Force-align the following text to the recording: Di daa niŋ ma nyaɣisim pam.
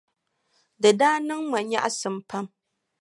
Di 0.81 0.89
daa 0.99 1.17
niŋ 1.27 1.41
ma 1.51 1.59
nyaɣisim 1.69 2.15
pam. 2.29 2.45